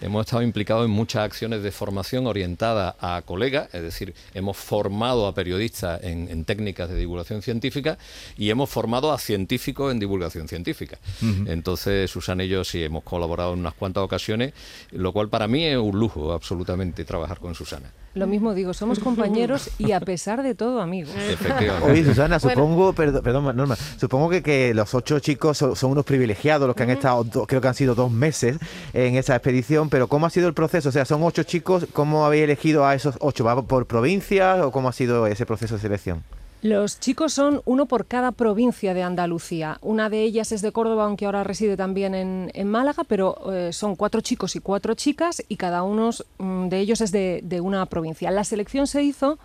hemos 0.00 0.26
estado 0.26 0.42
implicados 0.42 0.84
en 0.84 0.90
muchas 0.90 1.22
acciones 1.24 1.62
de 1.62 1.70
formación 1.70 2.26
orientada 2.26 2.96
a 3.00 3.22
colegas, 3.22 3.72
es 3.72 3.82
decir, 3.82 4.14
hemos 4.34 4.56
formado 4.56 5.26
a 5.26 5.34
periodistas 5.34 6.02
en, 6.02 6.28
en 6.28 6.44
técnicas 6.44 6.63
de 6.64 6.96
divulgación 6.96 7.42
científica 7.42 7.98
y 8.36 8.50
hemos 8.50 8.70
formado 8.70 9.12
a 9.12 9.18
científicos 9.18 9.92
en 9.92 9.98
divulgación 9.98 10.48
científica. 10.48 10.98
Entonces, 11.46 12.10
Susana 12.10 12.44
y 12.44 12.48
yo 12.48 12.64
sí 12.64 12.82
hemos 12.82 13.02
colaborado 13.04 13.52
en 13.52 13.60
unas 13.60 13.74
cuantas 13.74 14.02
ocasiones, 14.02 14.52
lo 14.92 15.12
cual 15.12 15.28
para 15.28 15.46
mí 15.46 15.64
es 15.64 15.76
un 15.76 15.98
lujo 15.98 16.32
absolutamente 16.32 17.04
trabajar 17.04 17.38
con 17.38 17.54
Susana. 17.54 17.90
Lo 18.14 18.28
mismo 18.28 18.54
digo, 18.54 18.72
somos 18.74 19.00
compañeros 19.00 19.70
y 19.76 19.90
a 19.90 19.98
pesar 19.98 20.44
de 20.44 20.54
todo 20.54 20.80
amigos. 20.80 21.12
Efectivamente. 21.16 21.90
Oye, 21.90 22.04
Susana, 22.04 22.38
Bueno. 22.38 22.60
supongo, 22.62 22.92
perdón, 22.92 23.22
perdón, 23.24 23.56
Norma, 23.56 23.76
supongo 23.98 24.30
que, 24.30 24.40
que 24.40 24.72
los 24.72 24.94
ocho 24.94 25.18
chicos 25.18 25.58
son, 25.58 25.74
son 25.74 25.90
unos 25.90 26.04
privilegiados, 26.04 26.68
los 26.68 26.76
que 26.76 26.84
han 26.84 26.90
estado, 26.90 27.24
do- 27.24 27.44
creo 27.46 27.60
que 27.60 27.66
han 27.66 27.74
sido 27.74 27.96
dos 27.96 28.12
meses 28.12 28.56
en 28.92 29.16
esa 29.16 29.34
expedición, 29.34 29.90
pero 29.90 30.06
¿cómo 30.06 30.26
ha 30.26 30.30
sido 30.30 30.46
el 30.46 30.54
proceso? 30.54 30.90
O 30.90 30.92
sea, 30.92 31.04
son 31.04 31.24
ocho 31.24 31.42
chicos, 31.42 31.86
¿cómo 31.92 32.24
habéis 32.24 32.44
elegido 32.44 32.86
a 32.86 32.94
esos 32.94 33.16
ocho? 33.18 33.42
¿Va 33.42 33.60
por 33.62 33.86
provincias 33.86 34.60
o 34.62 34.70
cómo 34.70 34.88
ha 34.88 34.92
sido 34.92 35.26
ese 35.26 35.44
proceso 35.44 35.74
de 35.74 35.80
selección? 35.80 36.22
Los 36.64 36.98
chicos 36.98 37.34
son 37.34 37.60
uno 37.66 37.84
por 37.84 38.06
cada 38.06 38.32
provincia 38.32 38.94
de 38.94 39.02
Andalucía. 39.02 39.76
Una 39.82 40.08
de 40.08 40.22
ellas 40.22 40.50
es 40.50 40.62
de 40.62 40.72
Córdoba, 40.72 41.04
aunque 41.04 41.26
ahora 41.26 41.44
reside 41.44 41.76
también 41.76 42.14
en, 42.14 42.68
Málaga, 42.70 43.04
pero 43.04 43.52
eh, 43.52 43.70
son 43.74 43.96
cuatro 43.96 44.22
chicos 44.22 44.56
y 44.56 44.60
cuatro 44.60 44.94
chicas 44.94 45.44
y 45.46 45.56
cada 45.56 45.82
uno 45.82 46.08
mm, 46.38 46.68
de 46.68 46.80
ellos 46.80 47.02
es 47.02 47.12
de 47.12 47.60
una 47.62 47.84
provincia. 47.84 48.30
La 48.30 48.44
selección 48.44 48.86
se 48.86 49.02
hizo 49.02 49.38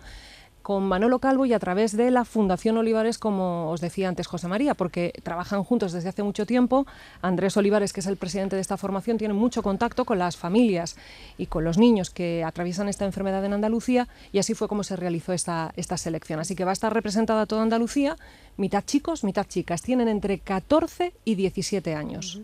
con 0.70 0.84
Manolo 0.84 1.18
Calvo 1.18 1.46
y 1.46 1.52
a 1.52 1.58
través 1.58 1.96
de 1.96 2.12
la 2.12 2.24
Fundación 2.24 2.76
Olivares, 2.76 3.18
como 3.18 3.72
os 3.72 3.80
decía 3.80 4.08
antes 4.08 4.28
José 4.28 4.46
María, 4.46 4.74
porque 4.74 5.12
trabajan 5.24 5.64
juntos 5.64 5.90
desde 5.90 6.10
hace 6.10 6.22
mucho 6.22 6.46
tiempo. 6.46 6.86
Andrés 7.22 7.56
Olivares, 7.56 7.92
que 7.92 7.98
es 7.98 8.06
el 8.06 8.16
presidente 8.16 8.54
de 8.54 8.62
esta 8.62 8.76
formación, 8.76 9.18
tiene 9.18 9.34
mucho 9.34 9.64
contacto 9.64 10.04
con 10.04 10.20
las 10.20 10.36
familias 10.36 10.96
y 11.38 11.46
con 11.46 11.64
los 11.64 11.76
niños 11.76 12.10
que 12.10 12.44
atraviesan 12.44 12.88
esta 12.88 13.04
enfermedad 13.04 13.44
en 13.44 13.52
Andalucía 13.52 14.06
y 14.30 14.38
así 14.38 14.54
fue 14.54 14.68
como 14.68 14.84
se 14.84 14.94
realizó 14.94 15.32
esta, 15.32 15.72
esta 15.74 15.96
selección. 15.96 16.38
Así 16.38 16.54
que 16.54 16.64
va 16.64 16.70
a 16.70 16.72
estar 16.72 16.94
representada 16.94 17.46
toda 17.46 17.62
Andalucía, 17.62 18.16
mitad 18.56 18.84
chicos, 18.84 19.24
mitad 19.24 19.48
chicas. 19.48 19.82
Tienen 19.82 20.06
entre 20.06 20.38
14 20.38 21.14
y 21.24 21.34
17 21.34 21.96
años. 21.96 22.42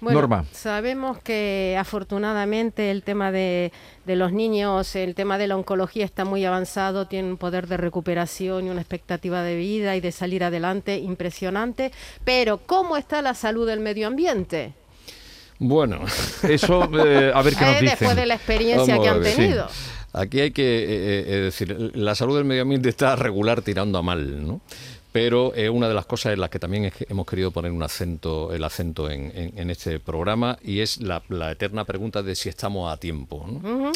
Bueno, 0.00 0.20
Norma. 0.20 0.44
sabemos 0.52 1.18
que 1.18 1.76
afortunadamente 1.78 2.90
el 2.90 3.02
tema 3.02 3.32
de, 3.32 3.72
de 4.04 4.16
los 4.16 4.32
niños, 4.32 4.94
el 4.94 5.14
tema 5.14 5.38
de 5.38 5.46
la 5.46 5.56
oncología 5.56 6.04
está 6.04 6.24
muy 6.24 6.44
avanzado, 6.44 7.06
tiene 7.06 7.28
un 7.30 7.38
poder 7.38 7.66
de 7.66 7.76
recuperación 7.78 8.66
y 8.66 8.70
una 8.70 8.82
expectativa 8.82 9.42
de 9.42 9.56
vida 9.56 9.96
y 9.96 10.00
de 10.00 10.12
salir 10.12 10.44
adelante 10.44 10.98
impresionante. 10.98 11.92
Pero, 12.24 12.58
¿cómo 12.58 12.96
está 12.98 13.22
la 13.22 13.32
salud 13.34 13.66
del 13.66 13.80
medio 13.80 14.06
ambiente? 14.06 14.74
Bueno, 15.58 16.00
Eso, 16.42 16.84
eh, 17.04 17.32
a 17.34 17.40
ver 17.42 17.54
qué 17.56 17.64
nos 17.64 17.76
Eh, 17.76 17.80
dicen. 17.80 17.98
después 17.98 18.16
de 18.16 18.26
la 18.26 18.34
experiencia 18.34 18.96
Vamos 18.96 19.04
que 19.04 19.08
a 19.08 19.12
han 19.12 19.20
ver, 19.22 19.30
sí. 19.32 19.36
tenido. 19.36 19.68
Aquí 20.12 20.40
hay 20.40 20.50
que 20.50 20.62
eh, 20.84 21.24
eh, 21.26 21.36
decir, 21.44 21.92
la 21.94 22.14
salud 22.14 22.36
del 22.36 22.44
medio 22.46 22.62
ambiente 22.62 22.88
está 22.88 23.16
regular 23.16 23.60
tirando 23.62 23.98
a 23.98 24.02
mal, 24.02 24.46
¿no? 24.46 24.60
Pero 25.16 25.54
es 25.54 25.70
una 25.70 25.88
de 25.88 25.94
las 25.94 26.04
cosas 26.04 26.34
en 26.34 26.40
las 26.40 26.50
que 26.50 26.58
también 26.58 26.92
hemos 27.08 27.24
querido 27.26 27.50
poner 27.50 27.72
un 27.72 27.82
acento, 27.82 28.52
el 28.52 28.62
acento 28.62 29.08
en, 29.10 29.32
en- 29.34 29.58
en 29.58 29.70
este 29.70 29.98
programa 29.98 30.58
y 30.62 30.80
es 30.80 31.00
la, 31.00 31.22
la 31.30 31.52
eterna 31.52 31.86
pregunta 31.86 32.22
de 32.22 32.34
si 32.34 32.50
estamos 32.50 32.92
a 32.92 32.98
tiempo. 32.98 33.46
¿no? 33.48 33.92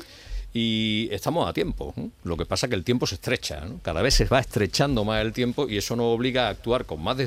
Y 0.54 1.10
estamos 1.12 1.46
a 1.46 1.52
tiempo. 1.52 1.92
¿no? 1.98 2.10
Lo 2.24 2.38
que 2.38 2.46
pasa 2.46 2.64
es 2.64 2.70
que 2.70 2.76
el 2.76 2.84
tiempo 2.84 3.06
se 3.06 3.16
estrecha. 3.16 3.60
¿no? 3.66 3.80
Cada 3.82 4.00
vez 4.00 4.14
se 4.14 4.24
va 4.24 4.40
estrechando 4.40 5.04
más 5.04 5.20
el 5.20 5.34
tiempo 5.34 5.68
y 5.68 5.76
eso 5.76 5.94
nos 5.94 6.06
obliga 6.06 6.46
a 6.46 6.50
actuar 6.52 6.86
con 6.86 7.02
más, 7.04 7.18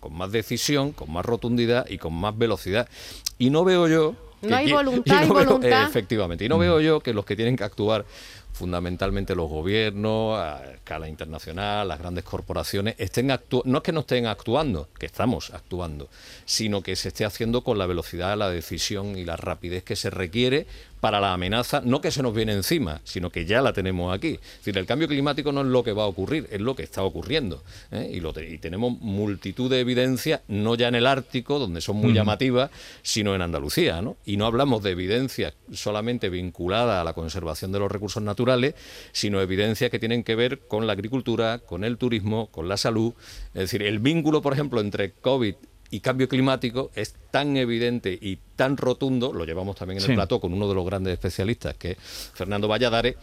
con 0.00 0.12
más 0.12 0.30
decisión, 0.32 0.92
con 0.92 1.10
más 1.10 1.24
rotundidad 1.24 1.88
y 1.88 1.96
con 1.96 2.12
más 2.12 2.36
velocidad. 2.36 2.90
Y 3.38 3.48
no 3.48 3.64
veo 3.64 3.88
yo... 3.88 4.14
No 4.42 4.56
hay 4.56 4.66
qui- 4.68 4.72
voluntad, 4.74 5.14
y 5.14 5.18
hay 5.18 5.28
veo- 5.28 5.44
voluntad. 5.44 5.82
efectivamente. 5.88 6.44
Y 6.44 6.48
no 6.48 6.58
veo 6.58 6.80
yo 6.80 7.00
que 7.00 7.12
los 7.12 7.24
que 7.24 7.36
tienen 7.36 7.56
que 7.56 7.64
actuar 7.64 8.04
fundamentalmente 8.52 9.34
los 9.34 9.48
gobiernos, 9.48 10.38
a 10.38 10.72
escala 10.74 11.08
internacional, 11.08 11.86
las 11.88 11.98
grandes 11.98 12.24
corporaciones, 12.24 12.94
estén 12.98 13.28
actu- 13.30 13.62
no 13.64 13.78
es 13.78 13.84
que 13.84 13.92
no 13.92 14.00
estén 14.00 14.26
actuando, 14.26 14.88
que 14.98 15.06
estamos 15.06 15.50
actuando, 15.50 16.08
sino 16.44 16.82
que 16.82 16.96
se 16.96 17.08
esté 17.08 17.24
haciendo 17.24 17.62
con 17.62 17.78
la 17.78 17.86
velocidad, 17.86 18.36
la 18.36 18.50
decisión 18.50 19.16
y 19.16 19.24
la 19.24 19.36
rapidez 19.36 19.82
que 19.84 19.96
se 19.96 20.10
requiere 20.10 20.66
para 21.00 21.18
la 21.20 21.32
amenaza, 21.32 21.80
no 21.84 22.00
que 22.00 22.10
se 22.10 22.22
nos 22.22 22.34
viene 22.34 22.52
encima, 22.52 23.00
sino 23.04 23.30
que 23.30 23.46
ya 23.46 23.62
la 23.62 23.72
tenemos 23.72 24.14
aquí. 24.14 24.38
Es 24.42 24.58
decir, 24.58 24.76
el 24.78 24.86
cambio 24.86 25.08
climático 25.08 25.50
no 25.50 25.62
es 25.62 25.66
lo 25.66 25.82
que 25.82 25.92
va 25.92 26.02
a 26.04 26.06
ocurrir, 26.06 26.46
es 26.50 26.60
lo 26.60 26.74
que 26.76 26.82
está 26.82 27.02
ocurriendo. 27.02 27.62
¿eh? 27.90 28.10
Y, 28.12 28.20
lo 28.20 28.32
te- 28.32 28.48
y 28.48 28.58
tenemos 28.58 28.98
multitud 29.00 29.70
de 29.70 29.80
evidencias, 29.80 30.42
no 30.48 30.74
ya 30.74 30.88
en 30.88 30.94
el 30.94 31.06
Ártico, 31.06 31.58
donde 31.58 31.80
son 31.80 31.96
muy 31.96 32.12
llamativas, 32.12 32.70
sino 33.02 33.34
en 33.34 33.42
Andalucía. 33.42 34.02
¿no? 34.02 34.16
Y 34.26 34.36
no 34.36 34.46
hablamos 34.46 34.82
de 34.82 34.90
evidencias 34.90 35.54
solamente 35.72 36.28
vinculadas 36.28 37.00
a 37.00 37.04
la 37.04 37.12
conservación 37.14 37.72
de 37.72 37.78
los 37.78 37.90
recursos 37.90 38.22
naturales, 38.22 38.74
sino 39.12 39.40
evidencias 39.40 39.90
que 39.90 39.98
tienen 39.98 40.22
que 40.22 40.34
ver 40.34 40.60
con 40.68 40.86
la 40.86 40.92
agricultura, 40.92 41.60
con 41.60 41.82
el 41.84 41.96
turismo, 41.96 42.48
con 42.50 42.68
la 42.68 42.76
salud. 42.76 43.14
Es 43.54 43.60
decir, 43.62 43.82
el 43.82 43.98
vínculo, 44.00 44.42
por 44.42 44.52
ejemplo, 44.52 44.80
entre 44.80 45.12
COVID 45.12 45.54
y 45.90 46.00
cambio 46.00 46.28
climático 46.28 46.90
es 46.94 47.14
tan 47.30 47.56
evidente 47.56 48.16
y 48.20 48.38
tan 48.56 48.76
rotundo, 48.76 49.32
lo 49.32 49.44
llevamos 49.44 49.76
también 49.76 49.98
en 49.98 50.04
Sí. 50.04 50.10
el 50.12 50.16
plató 50.16 50.40
con 50.40 50.52
uno 50.52 50.68
de 50.68 50.74
los 50.74 50.84
grandes 50.86 51.12
especialistas, 51.14 51.76
que 51.76 51.92
es 51.92 51.96
Fernando 52.34 52.68
Valladares, 52.68 53.16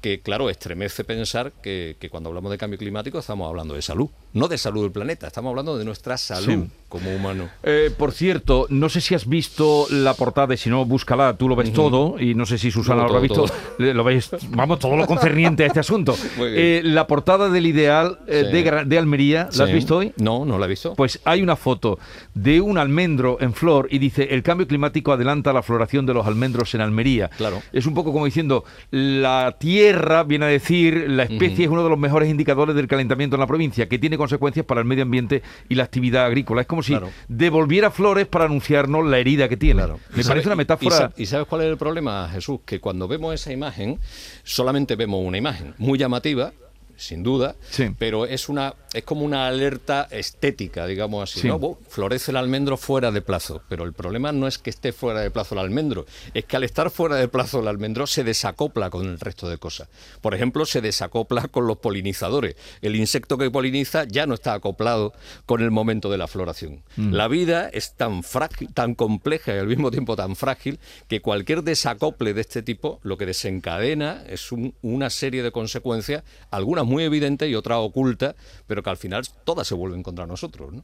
que 0.00 0.20
claro, 0.20 0.48
estremece 0.50 1.02
pensar 1.04 1.52
que, 1.62 1.96
que 1.98 2.08
cuando 2.10 2.28
hablamos 2.28 2.50
de 2.52 2.58
cambio 2.58 2.78
climático 2.78 3.18
estamos 3.18 3.48
hablando 3.48 3.74
de 3.74 3.82
salud, 3.82 4.08
no 4.34 4.48
de 4.48 4.58
salud 4.58 4.82
del 4.82 4.92
planeta, 4.92 5.26
estamos 5.26 5.50
hablando 5.50 5.78
de 5.78 5.84
nuestra 5.84 6.16
salud 6.16 6.64
Sí. 6.64 6.70
como 6.88 7.14
humanos. 7.14 7.50
Eh, 7.62 7.90
por 7.96 8.12
cierto, 8.12 8.66
no 8.70 8.88
sé 8.88 9.00
si 9.00 9.14
has 9.14 9.26
visto 9.26 9.86
la 9.90 10.14
portada, 10.14 10.54
y 10.54 10.56
si 10.56 10.70
no, 10.70 10.84
búscala, 10.84 11.36
tú 11.36 11.48
lo 11.48 11.56
ves 11.56 11.72
todo, 11.72 12.16
y 12.20 12.34
no 12.34 12.46
sé 12.46 12.56
si 12.58 12.70
Susana 12.70 13.02
No, 13.02 13.08
lo 13.08 13.16
ha 13.16 13.20
visto, 13.20 13.46
lo 13.78 14.04
veis, 14.04 14.30
vamos, 14.50 14.78
todo 14.78 14.96
lo 14.96 15.06
concerniente 15.06 15.64
a 15.64 15.66
este 15.66 15.80
asunto. 15.80 16.16
Eh, 16.60 16.80
la 16.84 17.06
portada 17.06 17.48
del 17.50 17.66
Ideal 17.66 18.18
eh, 18.26 18.48
Sí. 18.50 18.62
de, 18.86 18.98
Almería, 18.98 19.48
¿la 19.56 19.64
has 19.64 19.70
Sí. 19.70 19.74
visto 19.74 19.96
hoy? 19.98 20.12
No, 20.16 20.44
no 20.44 20.58
la 20.58 20.66
he 20.66 20.68
visto. 20.68 20.94
Pues 20.94 21.20
hay 21.24 21.42
una 21.42 21.56
foto 21.56 21.98
de 22.34 22.60
un 22.60 22.78
almendro 22.78 23.38
en 23.40 23.52
flor 23.54 23.88
y 23.90 23.98
dice 23.98 24.28
el 24.30 24.42
cambio 24.42 24.66
climático 24.66 25.12
adelanta 25.12 25.52
la 25.52 25.62
floración 25.62 26.06
de 26.06 26.14
los 26.14 26.26
almendros 26.26 26.74
en 26.74 26.80
Almería. 26.80 27.28
Claro. 27.36 27.62
Es 27.72 27.86
un 27.86 27.94
poco 27.94 28.12
como 28.12 28.24
diciendo 28.24 28.64
la 28.90 29.56
tierra 29.58 30.22
viene 30.24 30.46
a 30.46 30.48
decir 30.48 31.06
la 31.08 31.24
especie 31.24 31.64
es 31.66 31.70
uno 31.70 31.82
de 31.84 31.90
los 31.90 31.98
mejores 31.98 32.28
indicadores 32.28 32.74
del 32.74 32.86
calentamiento 32.88 33.36
en 33.36 33.40
la 33.40 33.46
provincia 33.46 33.88
que 33.88 33.98
tiene 33.98 34.17
consecuencias 34.18 34.66
para 34.66 34.80
el 34.80 34.86
medio 34.86 35.04
ambiente 35.04 35.42
y 35.68 35.74
la 35.76 35.84
actividad 35.84 36.26
agrícola. 36.26 36.60
Es 36.62 36.66
como 36.66 36.82
si 36.82 36.92
Claro. 36.92 37.10
devolviera 37.28 37.90
flores 37.90 38.26
para 38.26 38.44
anunciarnos 38.46 39.06
la 39.06 39.18
herida 39.18 39.48
que 39.48 39.56
tiene. 39.56 39.80
Claro. 39.82 40.00
Me 40.10 40.20
¿Y 40.20 40.22
sabe- 40.22 40.34
parece 40.34 40.48
una 40.48 40.56
metáfora. 40.56 41.12
Y, 41.16 41.22
¿y 41.22 41.26
sabes 41.26 41.46
cuál 41.46 41.62
es 41.62 41.68
el 41.68 41.76
problema, 41.78 42.28
Jesús? 42.30 42.60
Que 42.66 42.80
cuando 42.80 43.08
vemos 43.08 43.32
esa 43.34 43.52
imagen, 43.52 43.98
solamente 44.44 44.96
vemos 44.96 45.20
una 45.24 45.38
imagen 45.38 45.74
muy 45.78 45.98
llamativa, 45.98 46.52
sin 46.98 47.22
duda, 47.22 47.56
Sí. 47.70 47.88
pero 47.98 48.26
es 48.26 48.48
una 48.48 48.74
es 48.94 49.04
como 49.04 49.22
una 49.22 49.46
alerta 49.46 50.08
estética, 50.10 50.86
digamos 50.86 51.30
así. 51.30 51.40
Sí. 51.40 51.48
¿no? 51.48 51.58
Bu, 51.58 51.76
florece 51.88 52.30
el 52.30 52.38
almendro 52.38 52.76
fuera 52.78 53.10
de 53.12 53.20
plazo, 53.20 53.60
pero 53.68 53.84
el 53.84 53.92
problema 53.92 54.32
no 54.32 54.46
es 54.46 54.56
que 54.58 54.70
esté 54.70 54.92
fuera 54.92 55.20
de 55.20 55.30
plazo 55.30 55.54
el 55.54 55.60
almendro, 55.60 56.06
es 56.32 56.46
que 56.46 56.56
al 56.56 56.64
estar 56.64 56.90
fuera 56.90 57.16
de 57.16 57.28
plazo 57.28 57.60
el 57.60 57.68
almendro 57.68 58.06
se 58.06 58.24
desacopla 58.24 58.88
con 58.88 59.06
el 59.06 59.20
resto 59.20 59.46
de 59.48 59.58
cosas. 59.58 59.88
Por 60.22 60.34
ejemplo, 60.34 60.64
se 60.64 60.80
desacopla 60.80 61.48
con 61.48 61.66
los 61.66 61.76
polinizadores. 61.78 62.56
El 62.80 62.96
insecto 62.96 63.36
que 63.36 63.50
poliniza 63.50 64.04
ya 64.04 64.26
no 64.26 64.32
está 64.34 64.54
acoplado 64.54 65.12
con 65.44 65.60
el 65.62 65.70
momento 65.70 66.10
de 66.10 66.16
la 66.18 66.26
floración. 66.26 66.82
La 66.96 67.28
vida 67.28 67.68
es 67.68 67.92
tan 67.94 68.22
frágil, 68.22 68.72
tan 68.72 68.94
compleja 68.94 69.54
y 69.54 69.58
al 69.58 69.66
mismo 69.66 69.90
tiempo 69.90 70.16
tan 70.16 70.34
frágil 70.34 70.78
que 71.08 71.20
cualquier 71.20 71.62
desacople 71.62 72.32
de 72.32 72.40
este 72.40 72.62
tipo 72.62 73.00
lo 73.02 73.18
que 73.18 73.26
desencadena 73.26 74.22
es 74.28 74.50
un- 74.50 74.74
una 74.82 75.10
serie 75.10 75.42
de 75.42 75.52
consecuencias, 75.52 76.22
algunas 76.50 76.86
muy 76.88 77.04
evidentes 77.04 77.48
y 77.48 77.54
otras 77.54 77.78
ocultas, 77.78 78.34
pero 78.66 78.82
que 78.82 78.90
al 78.90 78.96
final 78.96 79.24
todas 79.44 79.66
se 79.66 79.74
vuelven 79.74 80.02
contra 80.02 80.26
nosotros. 80.26 80.72
¿no? 80.72 80.82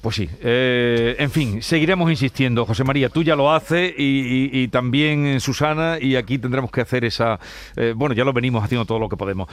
Pues 0.00 0.16
sí, 0.16 0.26
eh, 0.40 1.14
en 1.18 1.30
fin, 1.30 1.62
seguiremos 1.62 2.10
insistiendo. 2.10 2.64
José 2.64 2.84
María, 2.84 3.10
tú 3.10 3.22
ya 3.22 3.36
lo 3.36 3.52
haces 3.52 3.92
y, 3.98 4.02
y- 4.50 4.62
y 4.62 4.68
también 4.68 5.26
eh, 5.26 5.40
Susana 5.40 5.98
y 6.00 6.16
aquí 6.16 6.38
tendremos 6.38 6.70
que 6.70 6.80
hacer 6.80 7.04
esa... 7.04 7.38
eh, 7.76 7.92
bueno, 7.94 8.14
ya 8.14 8.24
lo 8.24 8.32
venimos 8.32 8.64
haciendo 8.64 8.86
todo 8.86 8.98
lo 8.98 9.10
que 9.10 9.18
podemos. 9.18 9.48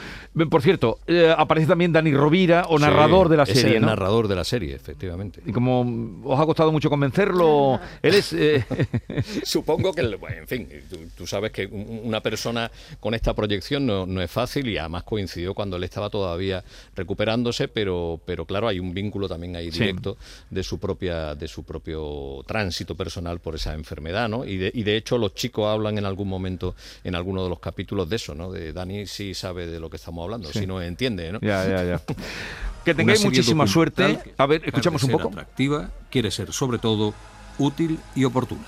Por 0.49 0.61
cierto, 0.61 0.99
eh, 1.05 1.35
aparece 1.37 1.67
también 1.67 1.91
Dani 1.91 2.13
Rovira 2.13 2.63
o 2.69 2.77
Sí, 2.77 2.83
narrador 2.85 3.27
de 3.27 3.35
la 3.35 3.43
es 3.43 3.49
serie, 3.59 3.75
el 3.75 3.81
¿no? 3.81 3.87
narrador 3.87 4.29
de 4.29 4.35
la 4.35 4.45
serie, 4.45 4.73
efectivamente. 4.73 5.41
Y 5.45 5.51
como 5.51 6.21
os 6.23 6.39
ha 6.39 6.45
costado 6.45 6.71
mucho 6.71 6.89
convencerlo, 6.89 7.77
él 8.01 8.15
es... 8.15 8.31
eh, 8.31 8.63
Supongo 9.43 9.91
que, 9.93 10.03
bueno, 10.15 10.37
en 10.37 10.47
fin, 10.47 10.69
tú, 10.89 10.97
tú 11.15 11.27
sabes 11.27 11.51
que 11.51 11.65
un- 11.65 12.01
una 12.05 12.21
persona 12.21 12.71
con 13.01 13.13
esta 13.13 13.33
proyección 13.33 13.85
no, 13.85 14.05
no 14.05 14.21
es 14.21 14.31
fácil 14.31 14.69
y 14.69 14.77
además 14.77 15.03
coincidió 15.03 15.53
cuando 15.53 15.75
él 15.75 15.83
estaba 15.83 16.09
todavía 16.09 16.63
recuperándose, 16.95 17.67
pero, 17.67 18.19
pero 18.25 18.45
claro, 18.45 18.69
hay 18.69 18.79
un 18.79 18.93
vínculo 18.93 19.27
también 19.27 19.55
ahí 19.57 19.71
Sí. 19.71 19.83
De 20.49 20.63
su 20.63 20.79
propia, 20.79 21.35
de 21.35 21.47
su 21.47 21.63
propio 21.63 22.43
tránsito 22.47 22.95
personal 22.95 23.39
por 23.39 23.55
esa 23.55 23.73
enfermedad, 23.73 24.29
¿no? 24.29 24.45
Y 24.45 24.57
de, 24.57 24.71
y 24.73 24.83
de 24.83 24.97
hecho 24.97 25.17
los 25.17 25.33
chicos 25.35 25.67
hablan 25.67 25.97
en 25.97 26.05
algún 26.05 26.27
momento, 26.27 26.75
en 27.03 27.15
alguno 27.15 27.43
de 27.43 27.49
los 27.49 27.59
capítulos 27.59 28.09
de 28.09 28.15
eso, 28.17 28.35
¿no? 28.35 28.51
De 28.51 28.73
Dani 28.73 29.07
sí 29.07 29.33
sabe 29.33 29.67
de 29.67 29.79
lo 29.79 29.89
que 29.89 29.97
estamos 29.97 30.23
hablando, 30.23 30.51
Sí. 30.51 30.59
si 30.59 30.67
no 30.67 30.81
entiende, 30.81 31.31
¿no? 31.31 31.39
ya, 31.41 31.67
ya, 31.67 31.83
ya. 31.83 32.01
Que 32.85 32.93
tengáis 32.95 33.23
muchísima 33.25 33.67
suerte. 33.67 34.17
A 34.37 34.45
ver, 34.45 34.61
escuchamos 34.65 35.03
un 35.03 35.11
poco. 35.11 35.27
atractiva, 35.27 35.91
quiere 36.09 36.31
ser 36.31 36.53
sobre 36.53 36.77
todo 36.79 37.13
útil 37.57 37.99
y 38.15 38.23
oportuna. 38.23 38.63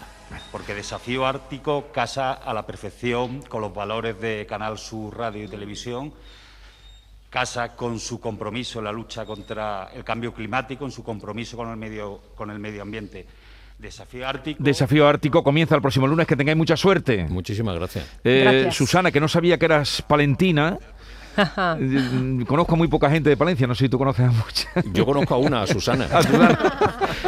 porque 0.52 0.76
Desafío 0.76 1.26
Ártico 1.26 1.92
casa 1.94 2.34
a 2.34 2.54
la 2.54 2.66
perfección 2.66 3.42
con 3.44 3.62
los 3.62 3.74
valores 3.74 4.20
de 4.20 4.46
Canal 4.48 4.78
Sur 4.78 5.18
Radio 5.18 5.46
y 5.46 5.48
Televisión, 5.48 6.14
casa 7.30 7.76
con 7.76 8.00
su 8.00 8.20
compromiso 8.20 8.80
en 8.80 8.86
la 8.86 8.92
lucha 8.92 9.26
contra 9.26 9.90
el 9.94 10.04
cambio 10.04 10.34
climático, 10.34 10.86
en 10.86 10.92
su 10.92 11.04
compromiso 11.04 11.56
con 11.58 11.70
el 11.70 11.78
medio, 11.78 12.22
con 12.36 12.50
el 12.50 12.60
medio 12.60 12.82
ambiente. 12.82 13.26
Desafío 13.78 14.28
Ártico. 14.28 14.62
Desafío 14.62 15.08
Ártico 15.08 15.42
comienza 15.42 15.74
el 15.74 15.82
próximo 15.82 16.06
lunes. 16.06 16.28
Que 16.28 16.36
tengáis 16.36 16.58
mucha 16.58 16.76
suerte. 16.76 17.26
Muchísimas 17.30 17.76
gracias. 17.76 18.06
Eh, 18.26 18.42
Gracias. 18.44 18.76
Susana, 18.76 19.10
que 19.10 19.22
no 19.22 19.30
sabía 19.30 19.58
que 19.58 19.66
eras 19.66 20.04
palentina. 20.06 20.78
Eh, 21.80 22.44
Conozco 22.48 22.74
a 22.74 22.78
muy 22.78 22.88
poca 22.88 23.10
gente 23.10 23.30
de 23.30 23.38
Palencia, 23.38 23.68
no 23.68 23.76
sé 23.76 23.86
si 23.86 23.90
tú 23.90 23.98
conoces 23.98 24.26
a 24.26 24.32
mucha. 24.32 24.70
Yo 24.94 25.06
conozco 25.06 25.36
a 25.36 25.38
una, 25.38 25.62
a 25.64 25.68
Susana. 25.68 26.06
A 26.12 26.22
Susana. 26.24 26.60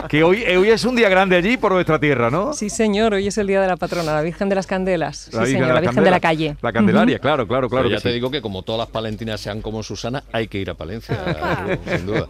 que 0.09 0.23
hoy, 0.23 0.43
eh, 0.45 0.57
hoy 0.57 0.69
es 0.69 0.83
un 0.85 0.95
día 0.95 1.09
grande 1.09 1.35
allí 1.35 1.57
por 1.57 1.71
nuestra 1.71 1.99
tierra, 1.99 2.29
¿no? 2.29 2.53
Sí, 2.53 2.69
señor, 2.69 3.13
hoy 3.13 3.27
es 3.27 3.37
el 3.37 3.47
día 3.47 3.61
de 3.61 3.67
la 3.67 3.77
patrona, 3.77 4.13
la 4.13 4.21
Virgen 4.21 4.49
de 4.49 4.55
las 4.55 4.67
Candelas. 4.67 5.17
Sí, 5.17 5.31
Virgen 5.31 5.45
señor, 5.47 5.67
de 5.67 5.73
la 5.73 5.81
Virgen 5.81 6.03
de 6.03 6.11
la 6.11 6.19
calle. 6.19 6.55
La 6.61 6.71
Candelaria, 6.71 7.19
claro, 7.19 7.47
claro, 7.47 7.69
claro. 7.69 7.85
Pero 7.87 7.95
ya 7.97 8.01
te 8.01 8.09
sí. 8.09 8.13
digo 8.15 8.31
que 8.31 8.41
como 8.41 8.63
todas 8.63 8.79
las 8.79 8.89
palentinas 8.89 9.39
sean 9.39 9.61
como 9.61 9.83
Susana, 9.83 10.23
hay 10.31 10.47
que 10.47 10.59
ir 10.59 10.69
a 10.69 10.73
Palencia, 10.73 11.17
sin 11.85 12.05
duda. 12.05 12.27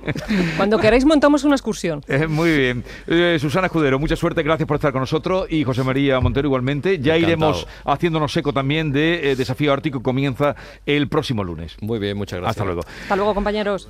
Cuando 0.57 0.77
queráis 0.77 1.05
montamos 1.05 1.43
una 1.43 1.55
excursión. 1.55 2.03
Eh, 2.07 2.27
muy 2.27 2.55
bien. 2.55 2.83
Eh, 3.07 3.37
Susana 3.39 3.67
Escudero, 3.67 3.99
mucha 3.99 4.15
suerte, 4.15 4.43
gracias 4.43 4.67
por 4.67 4.75
estar 4.75 4.91
con 4.91 5.01
nosotros. 5.01 5.47
Y 5.49 5.63
José 5.63 5.83
María 5.83 6.19
Montero 6.19 6.47
igualmente. 6.47 6.99
Ya 6.99 7.15
Encantado. 7.15 7.19
iremos 7.19 7.67
haciéndonos 7.85 8.35
eco 8.37 8.53
también 8.53 8.91
de 8.91 9.31
eh, 9.31 9.35
Desafío 9.35 9.73
Ártico 9.73 9.99
que 9.99 10.03
comienza 10.03 10.55
el 10.85 11.07
próximo 11.07 11.43
lunes. 11.62 11.77
Muy 11.82 12.00
bien, 12.00 12.18
muchas 12.18 12.39
gracias. 12.39 12.58
Hasta 12.58 12.65
luego. 12.65 12.82
Hasta 13.03 13.15
luego, 13.15 13.34
compañeros. 13.34 13.89